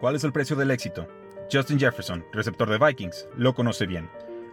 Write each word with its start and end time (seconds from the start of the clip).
¿Cuál 0.00 0.14
es 0.14 0.24
el 0.24 0.32
precio 0.32 0.56
del 0.56 0.70
éxito? 0.70 1.08
Justin 1.50 1.78
Jefferson, 1.78 2.22
receptor 2.32 2.68
de 2.68 2.84
Vikings, 2.84 3.28
lo 3.36 3.54
conoce 3.54 3.86
bien. 3.86 4.10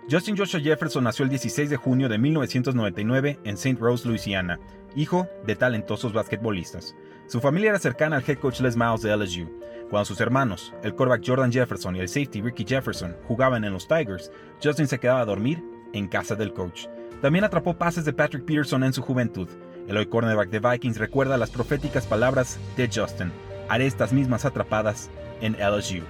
Justin 0.10 0.38
Joshua 0.38 0.62
Jefferson 0.62 1.04
nació 1.04 1.24
el 1.24 1.30
16 1.30 1.70
de 1.70 1.76
junio 1.76 2.08
de 2.08 2.18
1999 2.18 3.40
en 3.44 3.56
St. 3.56 3.78
Rose, 3.80 4.08
Louisiana, 4.08 4.60
hijo 4.96 5.28
de 5.46 5.56
talentosos 5.56 6.14
basquetbolistas. 6.14 6.96
Su 7.28 7.42
familia 7.42 7.72
era 7.72 7.80
cercana 7.80 8.18
al 8.18 8.24
head 8.26 8.38
coach 8.38 8.62
Les 8.62 8.78
Miles 8.78 9.02
de 9.02 9.16
LSU. 9.16 9.50
Cuando 9.90 10.06
sus 10.06 10.22
hermanos, 10.22 10.74
el 10.82 10.94
quarterback 10.94 11.28
Jordan 11.28 11.52
Jefferson 11.52 11.96
y 11.96 12.00
el 12.00 12.08
safety 12.08 12.42
Ricky 12.42 12.66
Jefferson, 12.66 13.16
jugaban 13.28 13.66
en 13.66 13.74
los 13.74 13.88
Tigers, 13.88 14.32
Justin 14.64 14.88
se 14.88 15.00
quedaba 15.00 15.22
a 15.22 15.26
dormir 15.26 15.62
en 15.94 16.08
casa 16.08 16.36
del 16.36 16.54
coach. 16.54 16.88
También 17.22 17.44
atrapó 17.44 17.78
pases 17.78 18.06
de 18.06 18.14
Patrick 18.14 18.46
Peterson 18.46 18.84
en 18.84 18.94
su 18.94 19.02
juventud. 19.02 19.50
El 19.88 19.98
hoy 19.98 20.06
cornerback 20.06 20.50
de 20.50 20.60
Vikings 20.60 20.98
recuerda 20.98 21.38
las 21.38 21.52
proféticas 21.52 22.06
palabras 22.06 22.60
de 22.78 22.90
Justin. 22.94 23.32
Haré 23.70 23.86
estas 23.86 24.14
mismas 24.14 24.46
atrapadas 24.46 25.10
en 25.42 25.54
LSU. 25.54 26.04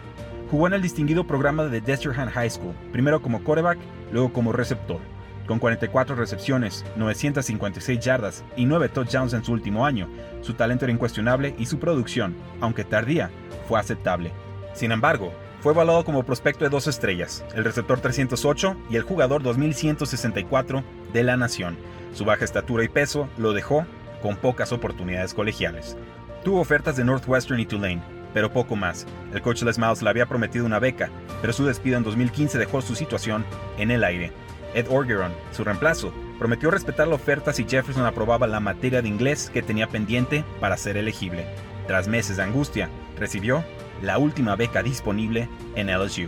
Jugó 0.49 0.67
en 0.67 0.73
el 0.73 0.81
distinguido 0.81 1.25
programa 1.25 1.65
de 1.65 1.81
Destrehan 1.81 2.29
High 2.29 2.49
School, 2.49 2.75
primero 2.91 3.21
como 3.21 3.43
quarterback, 3.43 3.79
luego 4.11 4.31
como 4.31 4.51
receptor. 4.51 4.99
Con 5.47 5.59
44 5.59 6.15
recepciones, 6.15 6.85
956 6.95 7.99
yardas 7.99 8.43
y 8.55 8.65
9 8.65 8.89
touchdowns 8.89 9.33
en 9.33 9.43
su 9.43 9.51
último 9.51 9.85
año, 9.85 10.07
su 10.41 10.53
talento 10.53 10.85
era 10.85 10.93
incuestionable 10.93 11.53
y 11.57 11.65
su 11.65 11.79
producción, 11.79 12.35
aunque 12.61 12.85
tardía, 12.85 13.29
fue 13.67 13.79
aceptable. 13.79 14.31
Sin 14.73 14.91
embargo, 14.91 15.33
fue 15.61 15.73
evaluado 15.73 16.05
como 16.05 16.23
prospecto 16.23 16.65
de 16.65 16.69
dos 16.69 16.87
estrellas, 16.87 17.43
el 17.55 17.63
receptor 17.63 17.99
308 17.99 18.75
y 18.89 18.95
el 18.95 19.03
jugador 19.03 19.43
2164 19.43 20.83
de 21.13 21.23
la 21.23 21.37
nación. 21.37 21.77
Su 22.13 22.25
baja 22.25 22.45
estatura 22.45 22.83
y 22.83 22.89
peso 22.89 23.27
lo 23.37 23.53
dejó 23.53 23.85
con 24.21 24.37
pocas 24.37 24.71
oportunidades 24.71 25.33
colegiales. 25.33 25.97
Tuvo 26.43 26.59
ofertas 26.59 26.97
de 26.97 27.05
Northwestern 27.05 27.59
y 27.59 27.65
Tulane, 27.65 28.01
pero 28.33 28.51
poco 28.51 28.75
más. 28.75 29.05
El 29.33 29.41
coach 29.41 29.63
Les 29.63 29.77
Miles 29.79 30.01
le 30.01 30.09
había 30.09 30.25
prometido 30.25 30.65
una 30.65 30.79
beca, 30.79 31.09
pero 31.39 31.53
su 31.53 31.65
despido 31.65 31.97
en 31.97 32.03
2015 32.03 32.57
dejó 32.57 32.81
su 32.81 32.95
situación 32.95 33.45
en 33.77 33.91
el 33.91 34.03
aire. 34.03 34.31
Ed 34.73 34.87
Orgeron, 34.89 35.31
su 35.51 35.63
reemplazo, 35.63 36.13
prometió 36.39 36.69
respetar 36.69 37.07
la 37.07 37.15
oferta 37.15 37.53
si 37.53 37.63
Jefferson 37.63 38.05
aprobaba 38.05 38.47
la 38.47 38.59
materia 38.59 39.01
de 39.01 39.07
inglés 39.07 39.49
que 39.53 39.61
tenía 39.61 39.87
pendiente 39.87 40.43
para 40.59 40.75
ser 40.75 40.97
elegible. 40.97 41.45
Tras 41.87 42.07
meses 42.09 42.37
de 42.37 42.43
angustia, 42.43 42.89
recibió 43.17 43.63
la 44.01 44.17
última 44.17 44.55
beca 44.57 44.83
disponible 44.83 45.47
en 45.75 45.87
LSU. 45.87 46.27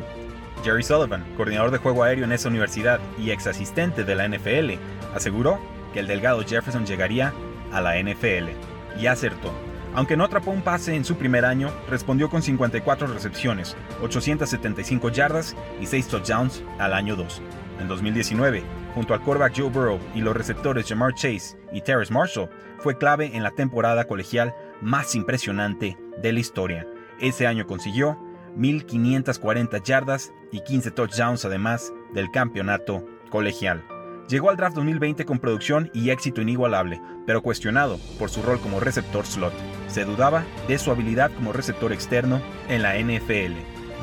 Jerry 0.63 0.83
Sullivan, 0.83 1.25
coordinador 1.35 1.71
de 1.71 1.77
juego 1.77 2.03
aéreo 2.03 2.23
en 2.23 2.31
esa 2.31 2.47
universidad 2.47 2.99
y 3.19 3.31
ex 3.31 3.47
asistente 3.47 4.05
de 4.05 4.15
la 4.15 4.27
NFL, 4.27 4.79
aseguró 5.13 5.59
que 5.93 5.99
el 5.99 6.07
delgado 6.07 6.43
Jefferson 6.45 6.85
llegaría 6.85 7.33
a 7.73 7.81
la 7.81 7.99
NFL. 7.99 8.49
Y 8.97 9.07
acertó. 9.07 9.51
Aunque 9.95 10.17
no 10.17 10.25
atrapó 10.25 10.51
un 10.51 10.61
pase 10.61 10.93
en 10.93 11.05
su 11.05 11.15
primer 11.15 11.45
año, 11.45 11.71
respondió 11.89 12.29
con 12.29 12.41
54 12.41 13.07
recepciones, 13.07 13.77
875 14.01 15.09
yardas 15.09 15.55
y 15.79 15.85
6 15.85 16.07
touchdowns 16.09 16.63
al 16.79 16.93
año 16.93 17.15
2. 17.15 17.41
En 17.79 17.87
2019, 17.87 18.61
junto 18.93 19.13
al 19.13 19.21
quarterback 19.21 19.53
Joe 19.55 19.69
Burrow 19.69 19.99
y 20.13 20.19
los 20.19 20.35
receptores 20.35 20.87
Jamar 20.87 21.13
Chase 21.13 21.57
y 21.71 21.81
Terrace 21.81 22.13
Marshall, 22.13 22.49
fue 22.79 22.97
clave 22.97 23.35
en 23.35 23.43
la 23.43 23.51
temporada 23.51 24.05
colegial 24.05 24.53
más 24.81 25.15
impresionante 25.15 25.97
de 26.21 26.33
la 26.33 26.39
historia. 26.39 26.85
Ese 27.21 27.47
año 27.47 27.65
consiguió 27.65 28.19
1.540 28.57 29.81
yardas 29.81 30.33
y 30.51 30.59
15 30.59 30.91
touchdowns 30.91 31.45
además 31.45 31.93
del 32.13 32.31
campeonato 32.31 33.05
colegial. 33.29 33.94
Llegó 34.27 34.49
al 34.49 34.57
draft 34.57 34.75
2020 34.75 35.23
con 35.25 35.37
producción 35.37 35.91
y 35.93 36.09
éxito 36.09 36.41
inigualable, 36.41 36.99
pero 37.27 37.43
cuestionado 37.43 37.99
por 38.17 38.31
su 38.31 38.41
rol 38.41 38.59
como 38.59 38.79
receptor 38.79 39.25
slot. 39.25 39.53
Se 39.87 40.03
dudaba 40.03 40.43
de 40.67 40.79
su 40.79 40.89
habilidad 40.89 41.31
como 41.31 41.53
receptor 41.53 41.93
externo 41.93 42.41
en 42.67 42.81
la 42.81 42.97
NFL. 42.97 43.53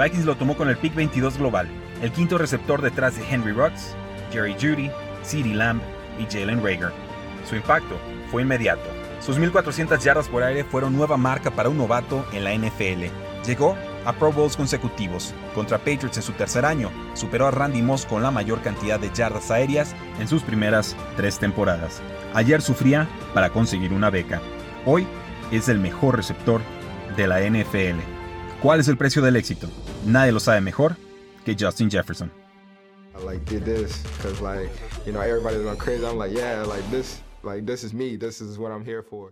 Vikings 0.01 0.25
lo 0.25 0.37
tomó 0.37 0.57
con 0.57 0.69
el 0.69 0.77
pick 0.77 0.95
22 0.95 1.39
global, 1.39 1.69
el 2.03 2.13
quinto 2.13 2.39
receptor 2.39 2.81
detrás 2.81 3.17
de 3.17 3.29
Henry 3.29 3.53
Ruggs, 3.53 3.97
Jerry 4.33 4.55
Judy, 4.55 4.91
CeeDee 5.25 5.55
Lamb 5.55 5.83
y 6.21 6.25
Jalen 6.25 6.63
Rager. 6.63 6.93
Su 7.49 7.57
impacto 7.57 7.97
fue 8.31 8.43
inmediato. 8.43 8.89
Sus 9.21 9.39
1.400 9.39 9.99
yardas 9.99 10.29
por 10.29 10.45
aire 10.45 10.63
fueron 10.63 10.97
nueva 10.97 11.17
marca 11.17 11.51
para 11.51 11.69
un 11.69 11.79
novato 11.79 12.25
en 12.33 12.45
la 12.45 12.55
NFL. 12.55 13.07
Llegó 13.45 13.77
a 14.05 14.13
Pro 14.13 14.33
Bowls 14.33 14.57
consecutivos. 14.57 15.35
Contra 15.55 15.79
Patriots 15.79 16.17
en 16.17 16.23
su 16.23 16.33
tercer 16.33 16.65
año, 16.65 16.91
superó 17.15 17.47
a 17.47 17.51
Randy 17.51 17.83
Moss 17.83 18.07
con 18.07 18.23
la 18.23 18.31
mayor 18.31 18.63
cantidad 18.63 18.99
de 18.99 19.11
yardas 19.13 19.51
aéreas 19.51 19.95
en 20.19 20.29
sus 20.29 20.43
primeras 20.43 20.97
tres 21.17 21.39
temporadas. 21.39 22.01
Ayer 22.35 22.63
sufría 22.63 23.09
para 23.35 23.51
conseguir 23.51 23.93
una 23.93 24.11
beca. 24.11 24.41
Hoy 24.87 25.07
es 25.51 25.69
el 25.69 25.79
mejor 25.79 26.17
receptor 26.17 26.61
de 27.17 27.27
la 27.27 27.41
NFL. 27.41 28.01
¿Cuál 28.61 28.81
es 28.81 28.89
el 28.89 28.97
precio 28.97 29.23
del 29.23 29.37
éxito? 29.37 29.69
Nadie 30.07 30.33
lo 30.33 30.41
sabe 30.41 30.61
mejor 30.61 30.97
que 31.45 31.57
Justin 31.59 31.91
Jefferson. 31.91 32.31
Like 37.45 37.67
this 37.67 37.85
is 37.85 37.93
me. 37.93 38.17
This 38.17 38.41
is 38.41 38.57
what 38.57 38.71
I'm 38.73 38.85
here 38.85 39.03
for. 39.03 39.31